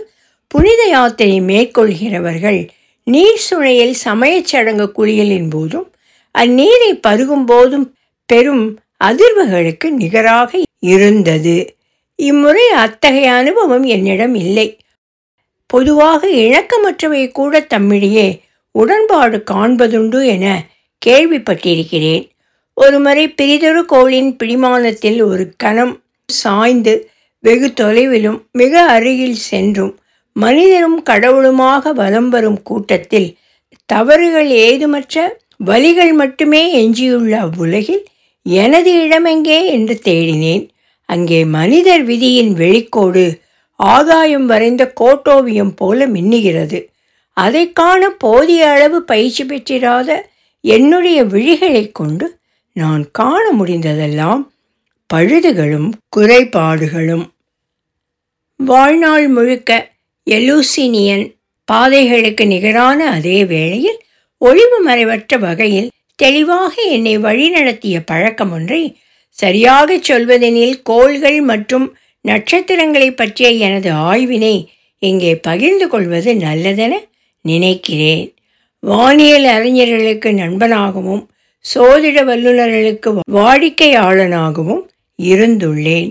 புனித 0.47 0.87
யாத்திரை 0.87 1.41
மேற்கொள்கிறவர்கள் 1.41 2.67
நீர் 3.03 3.41
சுனையில் 3.49 3.91
சமயச் 3.91 4.45
சடங்கு 4.45 4.91
குளியலின் 4.97 5.49
போதும் 5.49 5.91
அந்நீரை 6.39 6.91
பருகும் 7.07 7.45
போதும் 7.45 7.95
பெரும் 8.25 8.79
அதிர்வுகளுக்கு 9.03 9.89
நிகராக 9.89 10.59
இருந்தது. 10.79 11.76
இம்முறை 12.19 12.65
அத்தகைய 12.69 13.33
அனுபவம் 13.33 13.83
என்னிடம் 13.83 14.35
இல்லை. 14.35 14.67
பொதுவாக 15.65 16.29
இணக்கமற்றவை 16.29 17.31
கூட 17.31 17.59
தம்மிடையே 17.73 18.27
உடன்பாடு 18.71 19.43
காண்பதுண்டு 19.51 20.25
என 20.25 20.45
கேள்விப்பட்டிருக்கிறேன். 21.01 22.25
ஒருமுறை 22.73 23.29
பிரிதொரு 23.29 23.81
கோளின் 23.85 24.31
பிடிமானத்தில் 24.43 25.19
ஒரு 25.21 25.53
கணம் 25.57 25.93
சாய்ந்து 26.29 26.93
வெகு 27.43 27.73
தொலைவிலும் 27.81 28.39
மிக 28.51 28.81
அருகில் 28.85 29.39
சென்றும் 29.49 29.93
மனிதரும் 30.35 31.03
கடவுளுமாக 31.03 31.93
வலம் 31.93 32.29
வரும் 32.29 32.61
கூட்டத்தில் 32.61 33.29
தவறுகள் 33.85 34.49
ஏதுமற்ற 34.67 35.25
வலிகள் 35.65 36.13
மட்டுமே 36.13 36.61
எஞ்சியுள்ள 36.81 37.33
அவ்வுலகில் 37.37 38.03
எனது 38.45 38.91
இடமெங்கே 39.05 39.59
என்று 39.65 39.95
தேடினேன். 40.03 40.65
அங்கே 41.09 41.45
மனிதர் 41.45 42.03
விதியின் 42.03 42.53
வெளிக்கோடு 42.53 43.39
ஆதாயம் 43.79 44.45
வரைந்த 44.45 44.93
கோட்டோவியம் 45.01 45.75
போல 45.75 46.07
மின்னுகிறது. 46.07 46.79
அதை 47.37 47.71
காண 47.73 48.09
போதிய 48.09 48.69
அளவு 48.69 49.03
பயிற்சி 49.03 49.43
பெற்றிராத 49.43 50.09
என்னுடைய 50.61 51.23
விழிகளைக் 51.23 51.91
கொண்டு 51.91 52.37
நான் 52.73 53.03
காண 53.11 53.43
முடிந்ததெல்லாம் 53.59 54.41
பழுதுகளும் 55.13 55.91
குறைபாடுகளும். 56.09 57.25
வாழ்நாள் 58.55 59.27
முழுக்க 59.27 59.71
எலூசினியன் 60.29 61.25
பாதைகளுக்கு 61.65 62.47
நிகரான 62.47 63.09
அதே 63.09 63.45
வேளையில் 63.45 63.99
ஒளிவு 64.37 64.81
மறைவற்ற 64.81 65.37
வகையில் 65.37 65.91
தெளிவாக 66.15 66.81
என்னை 66.81 67.17
வழிநடத்திய 67.17 68.01
பழக்கம் 68.05 68.51
ஒன்றை 68.51 68.97
சரியாகச் 69.39 70.03
சொல்வதெனில் 70.03 70.81
கோள்கள் 70.81 71.41
மற்றும் 71.41 71.95
நட்சத்திரங்களை 72.21 73.09
பற்றிய 73.11 73.49
எனது 73.49 73.89
ஆய்வினை 73.91 74.55
இங்கே 74.99 75.35
பகிர்ந்து 75.35 75.87
கொள்வது 75.87 76.33
நல்லதென 76.33 76.93
நினைக்கிறேன். 77.41 78.33
வானியல் 78.79 79.45
அறிஞர்களுக்கு 79.45 80.29
நண்பனாகவும் 80.31 81.23
சோதிட 81.73 82.19
வல்லுநர்களுக்கு 82.29 83.09
வாடிக்கையாளனாகவும் 83.31 84.83
இருந்துள்ளேன். 85.19 86.09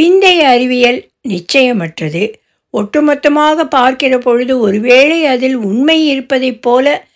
பிந்தைய 0.00 0.38
அறிவியல் 0.54 1.00
நிச்சயமற்றது. 1.28 2.24
ஒட்டுமொத்தமாக 2.74 3.62
பார்க்கிற 3.68 4.18
பொழுது 4.18 4.60
ஒருவேளை 4.60 5.24
அதில் 5.26 5.56
உண்மை 5.68 6.08
இருப்பதைப் 6.08 6.62
போல 6.62 7.06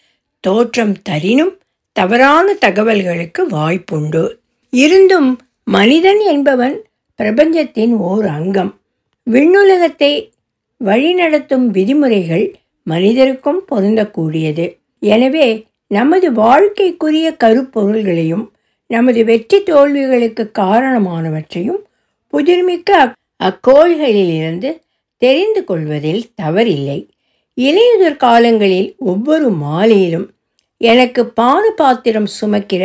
தோற்றம் 0.40 1.02
தரினும் 1.02 1.54
தவறான 1.92 2.56
தகவல்களுக்கு 2.60 3.42
வாய்ப்புண்டு. 3.50 4.24
இருந்தும் 4.82 5.30
மனிதன் 5.66 6.20
என்பவன் 6.32 6.76
பிரபஞ்சத்தின் 7.20 7.92
ஓர் 8.10 8.26
அங்கம். 8.26 8.72
விண்ணுலகத்தை 9.26 10.12
வழிநடத்தும் 10.80 11.66
விதிமுறைகள் 11.66 12.46
மனிதருக்கும் 12.86 13.60
பொருந்தக்கூடியது. 13.70 14.66
எனவே 15.02 15.48
நமது 15.90 16.28
வாழ்க்கைக்குரிய 16.32 17.28
கருப்பொருள்களையும் 17.44 18.44
நமது 18.90 19.20
வெற்றி 19.24 19.58
தோல்விகளுக்கு 19.62 20.44
காரணமானவற்றையும் 20.58 21.80
புதிர்மிக்க 22.32 22.90
அக்கோள்களிலிருந்து 23.40 24.70
தெரிந்து 25.22 25.60
கொள்வதில் 25.64 26.22
தவறில்லை. 26.42 26.98
இலையுதிர் 27.58 28.22
காலங்களில் 28.24 28.88
ஒவ்வொரு 29.10 29.48
மாலையிலும் 29.64 30.26
எனக்கு 30.80 31.22
பானு 31.40 31.70
பாத்திரம் 31.76 32.28
சுமக்கிற 32.40 32.84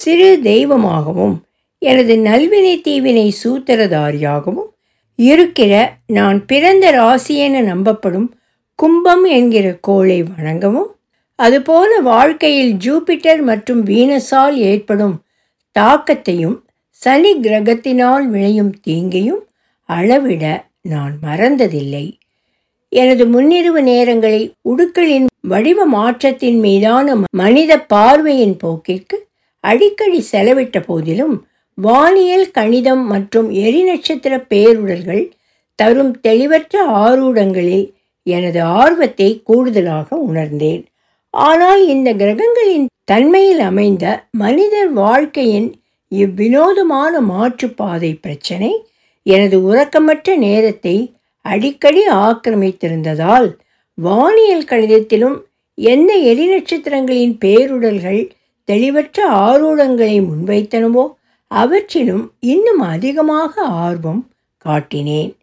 சிறு 0.00 0.40
தெய்வமாகவும் 0.42 1.42
எனது 1.78 2.16
நல்வினை 2.16 2.80
தீவினை 2.80 3.34
சூத்திரதாரியாகவும் 3.44 4.70
இருக்கிற 5.14 5.96
நான் 6.06 6.46
பிறந்த 6.46 6.90
ராசி 6.90 7.36
என 7.36 7.62
நம்பப்படும் 7.62 8.32
கும்பம் 8.74 9.24
என்கிற 9.24 9.76
கோளை 9.80 10.22
வணங்கவும் 10.22 10.90
அதுபோல 11.36 12.00
வாழ்க்கையில் 12.00 12.72
ஜூபிட்டர் 12.72 13.42
மற்றும் 13.42 13.82
வீனஸால் 13.82 14.56
ஏற்படும் 14.56 15.22
தாக்கத்தையும் 15.78 16.62
சனி 16.88 17.40
கிரகத்தினால் 17.40 18.26
விளையும் 18.28 18.80
தீங்கையும் 18.80 19.42
அளவிட 19.84 20.66
நான் 20.80 21.18
மறந்ததில்லை. 21.22 22.18
எனது 22.88 23.26
முன்னிரவு 23.26 23.80
நேரங்களை 23.82 24.52
உடுக்களின் 24.68 25.26
வடிவ 25.40 25.86
மாற்றத்தின் 25.86 26.58
மீதான 26.58 27.14
மனித 27.30 27.80
பார்வையின் 27.80 28.56
போக்கிற்கு 28.56 29.23
அடிக்கடி 29.64 30.20
செலவிட்ட 30.32 30.78
போதிலும் 30.80 31.34
வானியல் 31.78 32.50
கணிதம் 32.50 33.04
மற்றும் 33.04 33.48
எரிநட்சத்திர 33.50 34.34
பேருடல்கள் 34.50 35.24
தரும் 35.78 36.12
தெளிவற்ற 36.20 36.74
ஆரூடங்களில் 37.04 37.86
எனது 38.26 38.60
ஆர்வத்தை 38.62 39.42
கூடுதலாக 39.42 40.16
உணர்ந்தேன். 40.16 40.82
ஆனால் 41.34 41.86
இந்த 41.86 42.08
கிரகங்களின் 42.12 42.86
தன்மையில் 43.04 43.60
அமைந்த 43.60 44.04
மனிதர் 44.30 44.92
வாழ்க்கையின் 44.92 45.68
இவ்வினோதமான 46.12 47.20
மாற்றுப்பாதை 47.20 48.12
பிரச்சனை 48.20 48.72
எனது 49.26 49.56
உறக்கமற்ற 49.62 50.36
நேரத்தை 50.36 50.96
அடிக்கடி 51.44 52.02
ஆக்கிரமித்திருந்ததால் 52.18 53.48
வானியல் 53.98 54.64
கணிதத்திலும் 54.64 55.36
எந்த 55.78 56.12
எரிநட்சத்திரங்களின் 56.24 57.34
பேருடல்கள் 57.40 58.22
தெளிவற்ற 58.64 59.30
ஆரூடங்களை 59.30 60.26
முன்வைத்தனவோ 60.28 61.08
அவற்றிலும் 61.46 62.32
இன்னும் 62.40 62.78
அதிகமாக 62.78 63.62
ஆர்வம் 63.62 64.28
காட்டினேன். 64.64 65.34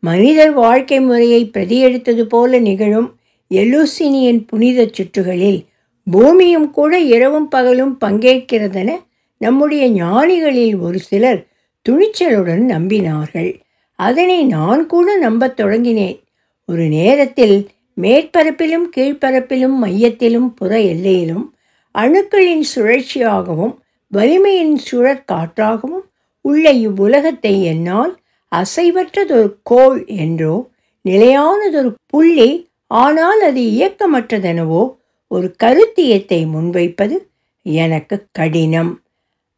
மனிதர் 0.00 0.52
வாழ்க்கை 0.52 1.00
முறையை 1.00 1.50
பிரதியெடுத்தது 1.52 2.22
போல 2.22 2.58
நிகழும் 2.58 3.14
எலூசினியின் 3.50 4.44
புனித 4.46 4.90
சுற்றுகளில் 4.92 5.64
பூமியும் 6.10 6.70
கூட 6.70 6.98
இரவும் 6.98 7.48
பகலும் 7.48 7.98
பங்கேற்கிறதென 8.00 8.90
நம்முடைய 9.38 9.90
ஞானிகளில் 9.90 10.80
ஒரு 10.80 10.98
சிலர் 10.98 11.46
துணிச்சலுடன் 11.88 12.64
நம்பினார்கள். 12.74 13.60
அதனை 13.92 14.44
நான் 14.44 14.86
கூட 14.86 15.16
நம்பத் 15.16 15.60
தொடங்கினேன். 15.60 16.18
ஒரு 16.66 16.88
நேரத்தில் 16.88 17.68
மேற்பரப்பிலும் 18.00 18.88
கீழ்ப்பரப்பிலும் 18.96 19.76
மையத்திலும் 19.82 20.48
புற 20.54 20.80
எல்லையிலும் 20.80 21.54
அணுக்களின் 21.94 22.64
சுழற்சியாகவும் 22.74 23.76
வலிமையின் 24.12 24.80
சுழற்காற்றாகவும் 24.90 26.06
உள்ள 26.40 26.72
இவ்வுலகத்தை 26.72 27.62
என்னால் 27.62 28.18
அசைவற்றதொரு 28.56 29.54
கோள் 29.62 30.06
என்றோ 30.06 30.70
நிலையானதொரு 31.04 31.94
புள்ளி 32.06 32.70
ஆனால் 32.86 33.40
அது 33.40 33.60
இயக்கமற்றதெனவோ 33.60 34.94
ஒரு 35.28 35.54
கருத்தியத்தை 35.64 36.46
முன்வைப்பது 36.46 37.26
எனக்கு 37.62 38.26
கடினம். 38.32 39.02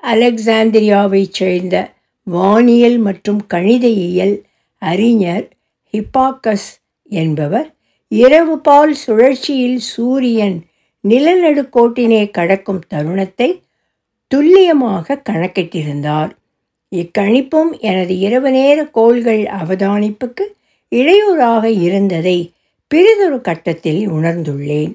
அலெக்சாந்திரியாவைச் 0.02 1.32
சேர்ந்த 1.32 1.92
வானியல் 2.24 2.98
மற்றும் 2.98 3.46
கணித 3.46 3.86
இயல் 3.86 4.42
அறிஞர் 4.78 5.48
ஹிப்பாக்கஸ் 5.94 6.68
என்பவர் 7.02 7.74
இரவு 8.08 8.58
பால் 8.58 8.94
சுழற்சியில் 9.06 9.76
சூரியன் 9.76 10.64
நிலநடுக்கோட்டினை 11.08 12.30
கடக்கும் 12.30 12.82
தருணத்தை 12.88 13.62
துல்லியமாக 14.26 15.22
கணக்கிட்டிருந்தார். 15.30 16.30
இக்கணிப்பும் 16.92 17.70
எனது 17.80 18.18
இரவு 18.18 18.50
நேர 18.50 18.84
கோள்கள் 18.84 19.42
அவதானிப்புக்கு 19.60 20.44
இடையூறாக 20.88 21.70
இருந்ததை 21.70 22.52
பிறிதொரு 22.86 23.40
கட்டத்தில் 23.40 24.10
உணர்ந்துள்ளேன். 24.10 24.92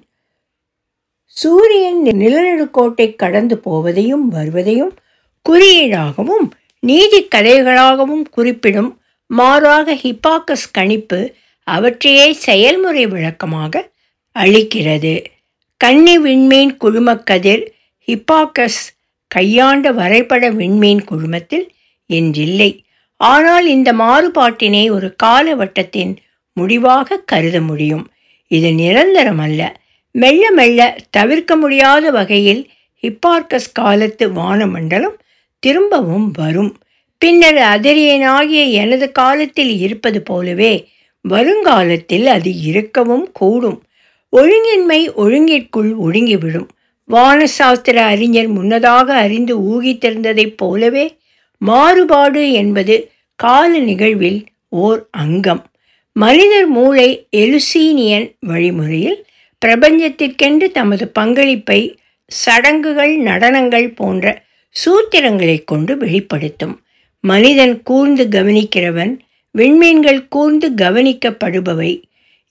சூரியன் 1.38 2.02
நிலநடுக்கோட்டை 2.04 3.16
கடந்து 3.16 3.56
போவதையும் 3.66 4.26
வருவதையும் 4.28 4.94
குறியீடாகவும் 5.50 6.46
நீதி 6.80 7.28
கதைகளாகவும் 7.36 8.26
குறிப்பிடும் 8.32 8.92
மாறாக 9.28 9.94
ஹிப்பாக்கஸ் 9.94 10.72
கணிப்பு 10.72 11.20
அவற்றையே 11.68 12.34
செயல்முறை 12.34 13.06
விளக்கமாக 13.08 13.90
அளிக்கிறது. 14.36 15.16
கன்னி 15.86 16.20
விண்மீன் 16.20 16.78
குழுமக்கதிர் 16.84 17.64
ஹிப்பாக்கஸ் 18.08 18.80
கையாண்ட 19.28 19.92
வரைபட 19.92 20.50
விண்மீன் 20.52 21.04
குழுமத்தில் 21.04 21.72
என்றில்லை. 22.10 22.84
ஆனால் 23.16 23.66
இந்த 23.66 23.94
மாறுபாட்டினை 23.94 24.92
ஒரு 24.92 25.16
காலவட்டத்தின் 25.24 26.16
முடிவாக 26.54 27.18
கருத 27.18 27.62
முடியும். 27.62 28.08
இது 28.48 28.74
நிரந்தரம் 28.74 29.38
அல்ல 29.38 29.78
மெல்ல 30.12 30.52
மெல்ல 30.52 30.98
தவிர்க்க 31.10 31.56
முடியாத 31.56 32.12
வகையில் 32.12 32.70
ஹிப்பார்க்கஸ் 33.04 33.72
காலத்து 33.74 34.34
வானமண்டலம் 34.34 35.18
திரும்பவும் 35.60 36.32
வரும். 36.32 36.76
பின்னர் 37.18 37.56
அதிரியனாகிய 37.56 38.72
எனது 38.72 39.12
காலத்தில் 39.12 39.80
இருப்பது 39.80 40.22
போலவே 40.22 40.88
வருங்காலத்தில் 41.22 42.26
அது 42.26 42.60
இருக்கவும் 42.60 43.32
கூடும். 43.32 43.80
ஒழுங்கின்மை 44.38 45.02
ஒழுங்கிற்குள் 45.16 45.92
ஒழுங்கிவிடும். 46.06 46.68
வானசாஸ்திர 47.10 47.96
அறிஞர் 47.96 48.48
முன்னதாக 48.48 49.08
அறிந்து 49.14 49.54
ஊகித்திருந்ததைப் 49.72 50.58
போலவே 50.58 51.06
மாறுபாடு 51.62 52.52
என்பது 52.52 52.96
கால 53.36 53.78
நிகழ்வில் 53.80 54.40
ஓர் 54.70 55.08
அங்கம். 55.12 55.64
மனிதர் 56.16 56.68
மூளை 56.68 57.28
எலுசீனியன் 57.38 58.28
வழிமுறையில் 58.40 59.26
பிரபஞ்சத்திற்கென்று 59.66 60.72
தமது 60.72 61.08
பங்களிப்பை 61.08 61.80
சடங்குகள் 62.28 63.14
நடனங்கள் 63.20 63.88
போன்ற 63.96 64.44
சூத்திரங்களை 64.76 65.64
கொண்டு 65.64 65.98
வெளிப்படுத்தும். 65.98 66.76
மனிதன் 67.24 67.84
கூர்ந்து 67.84 68.24
கவனிக்கிறவன் 68.32 69.14
விண்மீன்கள் 69.58 70.28
கூர்ந்து 70.28 70.68
கவனிக்கப்படுபவை 70.70 71.92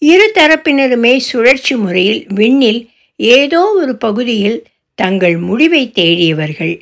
இரு 0.05 0.27
தரப்பினருமே 0.35 1.13
சுழற்சி 1.17 1.75
முறையில் 1.77 2.27
விண்ணில் 2.35 2.81
ஏதோ 3.17 3.61
ஒரு 3.73 3.93
பகுதியில் 3.97 4.59
தங்கள் 4.99 5.37
முடிவை 5.39 5.83
தேடியவர்கள். 5.95 6.75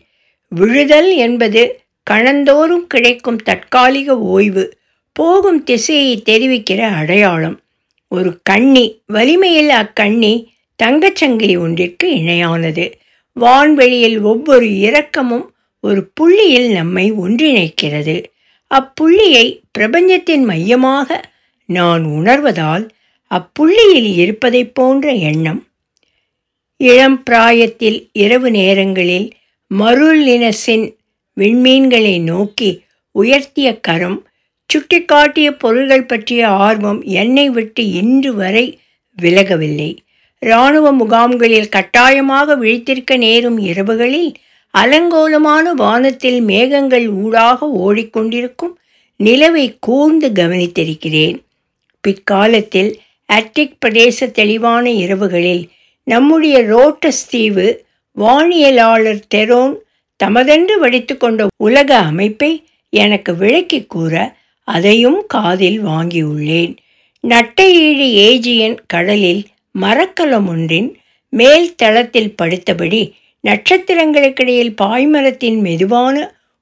விழுதல் 0.52 1.10
என்பது 1.16 1.62
கணந்தோறும் 2.10 2.86
கிடைக்கும் 2.86 3.40
தற்காலிக 3.42 4.16
ஓய்வு 4.18 4.64
போகும் 5.12 5.60
திசையை 5.64 6.14
தெரிவிக்கிற 6.28 6.80
அடையாளம். 6.90 7.56
ஒரு 8.08 8.30
கண்ணி 8.42 8.84
வலிமையில் 9.06 9.72
அக்கண்ணி 9.82 10.32
தங்கச்சங்கிலி 10.82 11.56
ஒன்றிற்கு 11.58 12.08
இணையானது. 12.14 12.86
வான்வெளியில் 13.36 14.18
ஒவ்வொரு 14.22 14.68
இரக்கமும் 14.78 15.46
ஒரு 15.84 16.02
புள்ளியில் 16.14 16.70
நம்மை 16.72 17.06
ஒன்றிணைக்கிறது. 17.12 18.16
அப்புள்ளியை 18.70 19.46
பிரபஞ்சத்தின் 19.72 20.44
மையமாக 20.44 21.20
நான் 21.68 22.04
உணர்வதால் 22.18 22.84
அப்புள்ளியில் 23.32 24.14
இருப்பதைப் 24.14 24.74
போன்ற 24.74 25.12
எண்ணம். 25.12 25.66
இளம் 26.76 27.22
பிராயத்தில் 27.22 28.08
இரவு 28.12 28.50
நேரங்களில் 28.50 29.32
மருளினசின் 29.78 30.94
விண்மீன்களை 31.36 32.20
நோக்கி 32.22 32.82
உயர்த்திய 33.14 33.80
கரம் 33.80 34.26
சுட்டிக்காட்டிய 34.70 35.50
பொருள்கள் 35.58 36.06
பற்றிய 36.06 36.48
ஆர்வம் 36.48 37.02
என்னை 37.02 37.50
விட்டு 37.50 37.90
இன்று 37.90 38.34
வரை 38.34 38.78
விலகவில்லை. 39.22 39.96
இராணுவ 40.38 40.92
முகாம்களில் 40.92 41.68
கட்டாயமாக 41.68 42.56
விழித்திருக்க 42.56 43.16
நேரும் 43.16 43.58
இரவுகளில் 43.58 44.34
அலங்கோலமான 44.74 45.72
வானத்தில் 45.72 46.40
மேகங்கள் 46.40 47.08
ஊடாக 47.08 47.66
ஓடிக்கொண்டிருக்கும் 47.66 48.74
நிலவை 49.24 49.76
கூர்ந்து 49.80 50.28
கவனித்திருக்கிறேன். 50.28 51.38
பிற்காலத்தில் 52.00 53.00
அர்டிக் 53.28 53.76
பிரதேச 53.80 54.30
தெளிவான 54.30 54.90
இரவுகளில் 54.90 55.64
நம்முடைய 56.06 56.62
ரோட்டஸ் 56.62 57.24
தீவு 57.30 57.84
வானியலாளர் 58.16 59.22
தெரோன் 59.34 59.74
தமதென்று 60.24 60.74
வடித்து 60.78 61.16
கொண்ட 61.16 61.46
உலக 61.56 61.90
அமைப்பை 61.98 62.64
எனக்கு 62.92 63.36
விளக்கி 63.36 63.84
கூற 63.84 64.14
அதையும் 64.68 65.24
காதில் 65.26 65.84
வாங்கியுள்ளேன். 65.84 66.76
நட்டையீழி 67.24 68.08
ஏஜியன் 68.28 68.76
கடலில் 68.86 69.42
மரக்கலம் 69.74 70.48
ஒன்றின் 70.48 70.90
மேல் 71.32 71.74
தளத்தில் 71.74 72.34
படுத்தபடி 72.42 73.02
நட்சத்திரங்களுக்கிடையில் 73.44 74.74
பாய்மரத்தின் 74.82 75.58
மெதுவான 75.60 76.16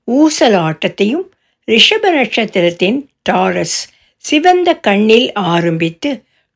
ஊசலாட்டத்தையும் 0.08 1.26
ரிஷப 1.68 2.04
நட்சத்திரத்தின் 2.10 2.98
டாரஸ் 3.30 3.78
சிவந்த 4.24 4.74
கண்ணில் 4.74 5.32
ஆரம்பித்து 5.32 6.10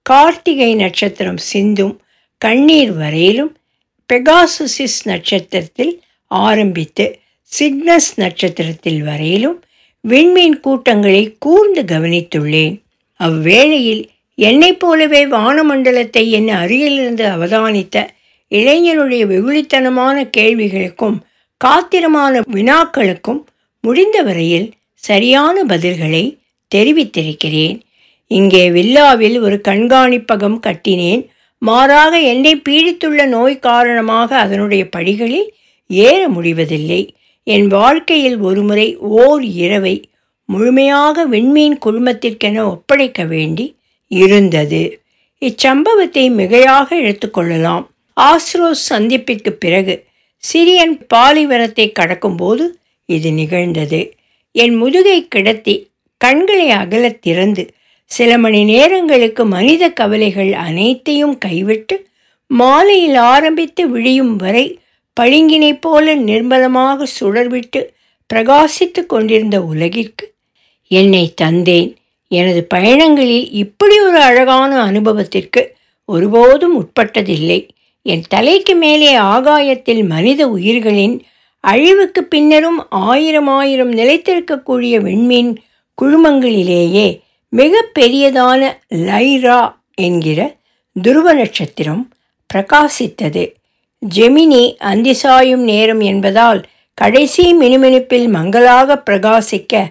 கார்த்திகை 0.09 0.75
நட்சத்திரம் 0.75 1.37
சிந்தும் 1.37 2.01
கண்ணீர் 2.39 2.93
வரையிலும் 2.93 3.53
பெகாசுசிஸ் 4.13 4.99
நட்சத்திரத்தில் 5.05 6.03
ஆரம்பித்து 6.27 7.19
சிக்னஸ் 7.59 8.11
நட்சத்திரத்தில் 8.15 9.03
வரையிலும் 9.03 9.63
விண்மீன் 10.01 10.61
கூட்டங்களை 10.61 11.37
கூர்ந்து 11.39 11.83
கவனித்துள்ளேன். 11.83 12.75
அவ்வேளையில் 13.21 14.03
என்னைப் 14.35 14.81
போலவே 14.81 15.27
வானமண்டலத்தை 15.27 16.31
என் 16.31 16.49
அருகிலிருந்து 16.49 17.25
அவதானித்த 17.25 17.97
இளைஞனுடைய 18.51 19.23
வெகுளித்தனமான 19.33 20.17
கேள்விகளுக்கும் 20.37 21.17
காத்திரமான 21.65 22.43
வினாக்களுக்கும் 22.53 23.43
முடிந்த 23.81 24.23
வரையில் 24.23 24.73
சரியான 24.95 25.65
பதில்களை 25.65 26.25
தெரிவித்திருக்கிறேன். 26.75 27.81
இங்கே 28.37 28.63
வில்லாவில் 28.71 29.37
ஒரு 29.41 29.57
கண்காணிப்பகம் 29.69 30.59
கட்டினேன். 30.67 31.23
மாறாக 31.63 32.15
என்னை 32.33 32.53
பீடித்துள்ள 32.69 33.21
நோய் 33.27 33.57
காரணமாக 33.59 34.31
அதனுடைய 34.37 34.83
படிகளில் 34.89 35.49
ஏற 35.91 36.21
முடிவதில்லை. 36.29 37.03
என் 37.47 37.67
வாழ்க்கையில் 37.67 38.39
ஒருமுறை 38.39 38.89
ஓர் 39.19 39.45
இரவை 39.65 39.97
முழுமையாக 40.49 41.25
விண்மீன் 41.27 41.77
குழுமத்திற்கென 41.87 42.57
ஒப்படைக்க 42.71 43.21
வேண்டி 43.25 43.67
இருந்தது. 44.09 44.83
இச்சம்பவத்தை 45.43 46.25
மிகையாக 46.39 46.89
எடுத்துக்கொள்ளலாம் 47.03 47.85
ஆஸ்ரோஸ் 48.17 48.85
சந்திப்பிற்கு 48.91 49.51
பிறகு 49.65 49.95
சிரியன் 50.45 50.95
பாலிவனத்தை 51.15 51.87
கடக்கும்போது 52.01 52.65
இது 53.09 53.31
நிகழ்ந்தது. 53.33 54.01
என் 54.55 54.75
முதுகை 54.75 55.19
கிடத்தி 55.29 55.75
கண்களை 56.21 56.69
அகலத் 56.83 57.23
திறந்து 57.27 57.65
சில 58.11 58.39
மணி 58.39 58.65
நேரங்களுக்கு 58.65 59.45
மனித 59.45 59.91
கவலைகள் 59.91 60.53
அனைத்தையும் 60.53 61.39
கைவிட்டு 61.39 62.07
மாலையில் 62.47 63.15
ஆரம்பித்து 63.15 63.89
விழியும் 63.89 64.37
வரை 64.37 64.79
பளிங்கினைப் 65.21 65.81
போல 65.81 66.15
நிர்மலமாக 66.17 67.07
சுடர்விட்டு 67.21 67.81
பிரகாசித்து 68.31 69.07
கொண்டிருந்த 69.07 69.63
உலகிற்கு 69.63 70.33
என்னை 70.89 71.33
தந்தேன். 71.35 71.91
எனது 72.29 72.67
பயணங்களில் 72.75 73.49
இப்படி 73.53 74.01
ஒரு 74.01 74.19
அழகான 74.21 74.81
அனுபவத்திற்கு 74.81 75.77
ஒருபோதும் 76.05 76.77
உட்பட்டதில்லை. 76.83 77.69
என் 78.03 78.25
தலைக்கு 78.29 78.75
மேலே 78.75 79.15
ஆகாயத்தில் 79.15 80.03
மனித 80.05 80.49
உயிர்களின் 80.49 81.23
அழிவுக்கு 81.61 82.25
பின்னரும் 82.25 82.81
ஆயிரம் 82.89 83.47
ஆயிரம் 83.47 83.93
நிலைத்திருக்கக்கூடிய 83.93 84.95
விண்மீன் 85.01 85.53
குழுமங்களிலேயே 86.03 87.09
மிக 87.59 87.81
பெரியதான 87.99 88.61
லைரா 89.09 89.59
என்கிற 89.95 90.41
துருவ 91.03 91.27
நட்சத்திரம் 91.35 92.01
பிரகாசித்தது. 92.51 93.45
ஜெமினி 94.03 94.63
அந்திசாயும் 94.91 95.65
நேரம் 95.71 96.01
என்பதால் 96.01 96.61
கடைசி 96.95 97.45
மினுமினுப்பில் 97.55 98.27
மங்களாக 98.29 98.97
பிரகாசிக்க 99.11 99.83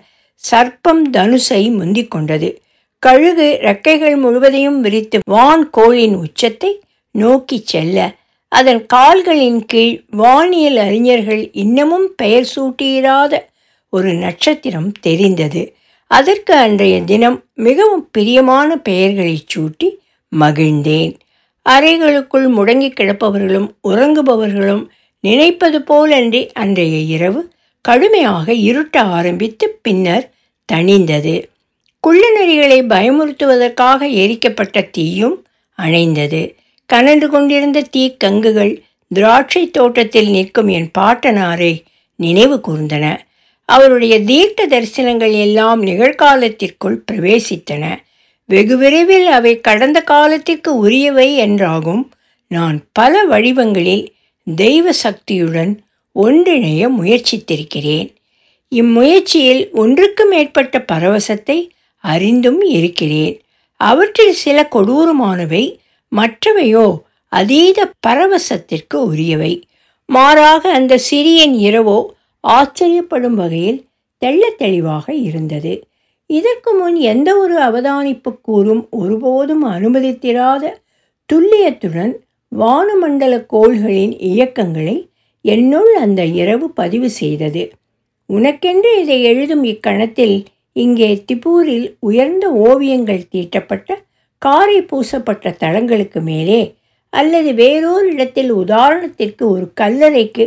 சர்ப்பம் 0.43 1.03
தனுசை 1.11 1.61
முந்திக் 1.71 2.11
கொண்டது. 2.11 2.49
கழுகு 3.03 3.47
ரெக்கைகள் 3.61 4.17
முழுவதையும் 4.17 4.81
விரித்து 4.81 5.19
வான் 5.25 5.65
கோளின் 5.77 6.15
உச்சத்தை 6.15 6.71
நோக்கி 7.11 7.57
செல்ல 7.65 7.97
அதன் 8.51 8.85
கால்களின் 8.85 9.61
கீழ் 9.65 9.95
வானியல் 10.17 10.79
அறிஞர்கள் 10.87 11.43
இன்னமும் 11.63 12.07
பெயர் 12.15 12.51
சூட்டியிராத 12.55 13.33
ஒரு 13.89 14.13
நட்சத்திரம் 14.25 14.91
தெரிந்தது. 15.01 15.63
அதற்கு 16.17 16.53
அன்றைய 16.55 16.95
தினம் 17.01 17.37
மிகவும் 17.67 18.05
பிரியமான 18.11 18.77
பெயர்களை 18.77 19.35
சூட்டி 19.51 19.87
மகிழ்ந்தேன். 20.31 21.13
அறைகளுக்குள் 21.65 22.47
முடங்கி 22.57 22.89
கிடப்பவர்களும் 22.89 23.67
உறங்குபவர்களும் 23.89 24.83
நினைப்பது 25.23 25.79
போலன்றி 25.79 26.41
அன்றைய 26.53 26.97
இரவு 27.15 27.41
கடுமையாக 27.85 28.53
இருட்ட 28.53 28.95
ஆரம்பித்து 29.17 29.65
பின்னர் 29.81 30.25
தணிந்தது. 30.69 31.35
குள்ளநரிகளை 32.03 32.79
பயமுறுத்துவதற்காக 32.93 34.07
எரிக்கப்பட்ட 34.23 34.89
தீயும் 34.91 35.37
அணைந்தது. 35.79 36.41
கனன்று 36.89 37.27
கொண்டிருந்த 37.29 37.85
தீக்கங்குகள் 37.91 38.73
திராட்சை 39.11 39.63
தோட்டத்தில் 39.71 40.29
நிற்கும் 40.29 40.67
என் 40.67 40.89
பாட்டனாரை 40.99 41.73
நினைவு 42.19 42.57
கூர்ந்தன. 42.67 43.05
அவருடைய 43.65 44.21
தீர்க்க 44.21 44.67
தரிசனங்கள் 44.67 45.35
எல்லாம் 45.39 45.85
நிகழ்காலத்திற்குள் 45.85 46.97
பிரவேசித்தன. 47.11 47.97
வெகு 48.45 48.77
விரைவில் 48.77 49.27
அவை 49.27 49.61
கடந்த 49.61 50.01
காலத்திற்கு 50.01 50.77
உரியவை 50.77 51.39
என்றாகும். 51.39 52.03
நான் 52.47 52.85
பல 52.91 53.25
வடிவங்களில் 53.25 54.13
தெய்வ 54.55 54.91
சக்தியுடன் 54.91 55.81
ஒன்றிணைய 56.15 56.89
முயற்சித்திருக்கிறேன். 56.99 58.09
இம்முயற்சியில் 58.71 59.71
ஒன்றுக்கு 59.71 60.25
மேற்பட்ட 60.25 60.85
பரவசத்தை 60.91 61.69
அறிந்தும் 62.03 62.61
இருக்கிறேன். 62.61 63.41
அவற்றில் 63.75 64.33
சில 64.33 64.67
கொடூரமானவை 64.71 65.63
மற்றவையோ 66.11 66.87
அதீத 67.27 67.91
பரவசத்திற்கு 68.07 68.93
உரியவை. 68.93 69.53
மாறாக 70.05 70.71
அந்த 70.71 70.99
சிறியன் 71.11 71.55
இரவோ 71.67 72.05
ஆச்சரியப்படும் 72.43 73.33
வகையில் 73.33 73.85
தெள்ள 74.21 74.43
தெளிவாக 74.57 75.13
இருந்தது. 75.13 75.83
இதற்கு 76.29 76.73
முன் 76.73 76.95
எந்த 76.95 77.37
ஒரு 77.37 77.55
அவதானிப்பு 77.61 78.41
கூறும் 78.41 78.87
ஒருபோதும் 78.89 79.63
அனுமதித்திராத 79.65 80.73
துல்லியத்துடன் 81.29 82.13
வானமண்டல 82.51 83.33
கோள்களின் 83.45 84.13
இயக்கங்களை 84.19 85.09
என்னுள் 85.41 85.93
அந்த 85.95 86.25
இரவு 86.25 86.71
பதிவு 86.71 87.09
செய்தது. 87.09 87.71
உனக்கென்று 88.25 89.01
இதை 89.01 89.23
எழுதும் 89.23 89.63
இக்கணத்தில் 89.63 90.45
இங்கே 90.73 91.23
திப்பூரில் 91.31 91.95
உயர்ந்த 91.99 92.45
ஓவியங்கள் 92.51 93.27
தீட்டப்பட்ட 93.29 93.89
காரை 94.37 94.81
பூசப்பட்ட 94.81 95.51
தளங்களுக்கு 95.57 96.21
மேலே 96.21 96.61
அல்லது 97.09 97.53
வேறொரு 97.53 98.07
இடத்தில் 98.13 98.51
உதாரணத்திற்கு 98.53 99.43
ஒரு 99.47 99.65
கல்லறைக்கு 99.81 100.45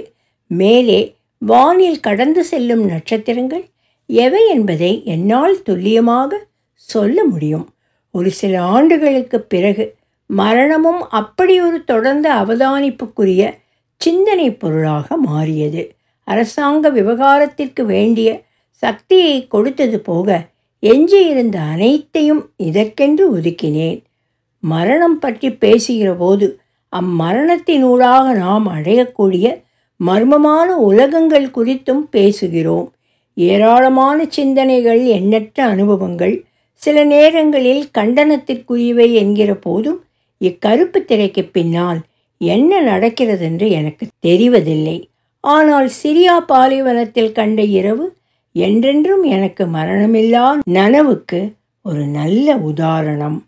மேலே 0.51 1.16
வானில் 1.39 2.01
கடந்து 2.01 2.45
செல்லும் 2.45 2.85
நட்சத்திரங்கள் 2.85 3.65
எவை 4.07 4.49
என்பதை 4.49 5.03
என்னால் 5.05 5.63
துல்லியமாக 5.63 6.47
சொல்ல 6.75 7.25
முடியும். 7.25 7.69
ஒரு 8.11 8.31
சில 8.31 8.63
ஆண்டுகளுக்கு 8.63 9.41
பிறகு 9.41 9.95
மரணமும் 10.27 11.03
அப்படி 11.11 11.61
ஒரு 11.61 11.85
தொடர்ந்த 11.85 12.35
அவதானிப்புக்குரிய 12.35 13.43
சிந்தனை 13.97 14.51
பொருளாக 14.51 15.17
மாறியது. 15.17 15.83
அரசாங்க 16.25 16.91
விவகாரத்திற்கு 16.91 17.85
வேண்டிய 17.85 18.43
சக்தியை 18.83 19.47
கொடுத்தது 19.49 20.01
போக 20.01 20.47
எஞ்சியிருந்த 20.83 21.59
அனைத்தையும் 21.59 22.51
இதற்கென்று 22.57 23.37
ஒதுக்கினேன். 23.37 24.03
மரணம் 24.61 25.19
பற்றி 25.19 25.53
பேசுகிற 25.53 26.13
போது 26.13 26.59
அம்மரணத்தினூடாக 26.93 28.35
நாம் 28.37 28.67
அடையக்கூடிய 28.69 29.65
மர்மமான 30.01 30.69
உலகங்கள் 30.89 31.47
குறித்தும் 31.47 32.03
பேசுகிறோம். 32.13 32.89
ஏராளமான 33.35 34.19
சிந்தனைகள் 34.29 35.05
எண்ணற்ற 35.05 35.65
அனுபவங்கள் 35.65 36.45
சில 36.83 37.05
நேரங்களில் 37.05 37.85
கண்டனத்திற்குரியவை 37.99 39.13
என்கிற 39.13 39.55
போதும் 39.55 40.05
இக்கருப்பு 40.41 40.99
திரைக்கு 41.05 41.43
பின்னால் 41.45 42.01
என்ன 42.41 42.81
நடக்கிறதென்று 42.83 43.67
எனக்கு 43.71 44.07
தெரிவதில்லை. 44.27 44.99
ஆனால் 45.41 45.89
சிரியா 46.03 46.37
பாலைவனத்தில் 46.47 47.33
கண்ட 47.33 47.63
இரவு 47.63 48.07
என்றென்றும் 48.53 49.23
எனக்கு 49.23 49.65
மரணமில்லா 49.67 50.47
நனவுக்கு 50.71 51.41
ஒரு 51.83 52.05
நல்ல 52.19 52.57
உதாரணம். 52.57 53.39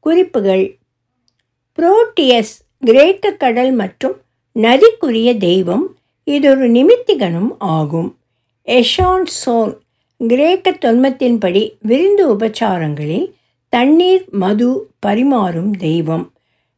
குறிப்புகள். 0.00 0.76
புரோட்டியஸ் 1.78 2.54
கிரேக்க 2.82 3.32
கடல் 3.32 3.72
மற்றும் 3.72 4.16
நதிக்குரிய 4.54 5.36
தெய்வம் 5.36 5.96
இதொரு 6.24 6.70
நிமித்திகனும் 6.70 7.52
ஆகும். 7.58 8.16
எஷான் 8.66 9.26
சோன் 9.44 9.72
கிரேக்க 10.18 10.70
தொன்மத்தின்படி 10.70 11.72
விருந்து 11.80 12.34
உபச்சாரங்களில் 12.34 13.32
தண்ணீர் 13.68 14.24
மது 14.30 14.90
பரிமாறும் 15.06 15.70
தெய்வம். 15.70 16.32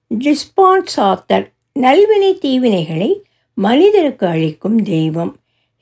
டிஸ்பான் 0.09 0.87
ஆத்தர் 0.97 1.47
நல்வினை 1.73 2.39
தீவினைகளை 2.39 3.11
மனிதருக்கு 3.55 4.27
அளிக்கும் 4.27 4.83
தெய்வம். 4.83 5.37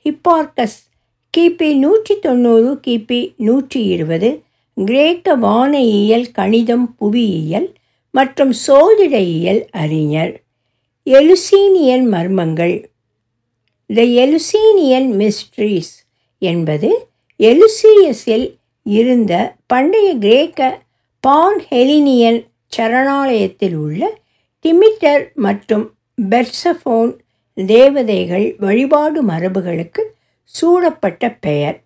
ஹிப்பார்கஸ் 0.05 0.79
கிபி 1.37 1.75
நூற்றி 1.75 2.19
தொண்ணூறு 2.19 2.79
கிபி 2.87 3.33
நூற்றி 3.37 3.83
இருபது 3.85 4.43
கிரேக்க 4.75 5.37
வானையியல் 5.37 6.31
கணிதம் 6.31 6.95
புவியியல் 6.95 7.73
மற்றும் 8.11 8.53
சோதிடையியல் 8.67 9.61
அறிஞர். 9.71 10.44
எலுசீனியன் 11.07 12.05
மர்மங்கள். 12.11 12.83
த 13.87 14.01
எலுசீனியன் 14.01 15.09
மிஸ்ட்ரீஸ் 15.19 15.91
என்பது 16.37 17.07
எலுசீயஸில் 17.39 18.55
இருந்த 18.83 19.55
பண்டைய 19.67 20.15
கிரேக்க 20.15 20.81
பான் 21.19 21.61
ஹெலினியன் 21.69 22.45
சரணாலயத்தில் 22.77 23.75
உள்ள 23.75 24.17
டிமிட்டர் 24.65 25.33
மற்றும் 25.33 25.93
பெர்சஃபோன் 26.29 27.13
தேவதைகள் 27.55 28.55
வழிபாடு 28.57 29.23
மரபுகளுக்கு 29.23 30.03
சூடப்பட்ட 30.45 31.37
பெயர். 31.39 31.83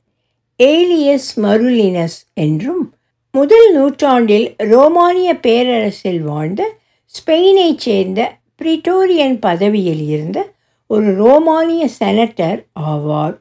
ஏலியஸ் 0.58 1.29
மருலினஸ் 1.38 2.19
என்றும் 2.34 2.93
முதல் 3.32 3.73
நூற்றாண்டில் 3.73 4.55
ரோமானிய 4.58 5.36
பேரரசில் 5.39 6.21
வாழ்ந்த 6.21 6.75
ஸ்பெயினைச் 7.13 7.77
சேர்ந்த 7.77 8.38
பிரிட்டோரியன் 8.62 9.38
பதவியில் 9.39 10.08
இருந்த 10.08 10.39
ஒரு 10.88 11.15
ரோமானிய 11.15 11.89
செனட்டர் 12.00 12.65
ஆவார். 12.82 13.36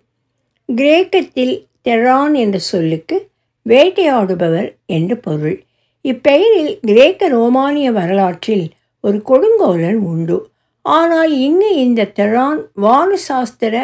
கிரேக்கத்தில் 0.75 1.67
தெரான் 1.89 2.35
என்ற 2.35 2.59
சொல்லுக்கு 2.59 3.29
வேட்டையாடுபவர் 3.67 4.69
என்று 4.87 5.17
பொருள். 5.17 5.63
இப்பெயரில் 6.05 6.79
கிரேக்க 6.81 7.29
ரோமானிய 7.29 7.91
வரலாற்றில் 7.93 8.67
ஒரு 9.01 9.23
கொடுங்கோலன் 9.25 10.01
உண்டு. 10.13 10.51
ஆனால் 10.83 11.39
இங்கு 11.39 11.75
இந்த 11.75 12.11
தெரான் 12.17 12.61
வானசாஸ்திர 12.83 13.75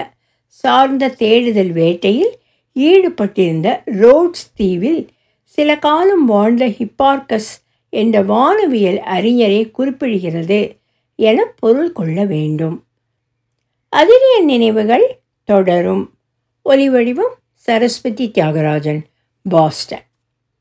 சார்ந்த 0.47 1.09
தேடுதல் 1.09 1.73
வேட்டையில் 1.73 2.33
ஈடுபட்டிருந்த 2.77 3.69
ரோட்ஸ் 4.01 4.47
தீவில் 4.55 5.09
சில 5.45 5.77
காலம் 5.77 6.25
வாழ்ந்த 6.25 6.65
ஹிப்பார்கஸ் 6.69 7.53
என்ற 7.89 8.23
வானவியல் 8.23 9.01
அறிஞரை 9.17 9.71
குறிப்பிடுகிறது. 9.79 10.61
என 11.15 11.45
பொருள் 11.45 11.93
கொள்ள 11.93 12.25
வேண்டும். 12.25 12.85
அதிரிய 13.97 14.45
நினைவுகள் 14.45 15.21
தொடரும். 15.45 16.15
ஒலிவடிவம் 16.65 17.35
சரஸ்வதி 17.55 18.31
தியாகராஜன் 18.31 19.03
பாஸ்டன். 19.49 20.03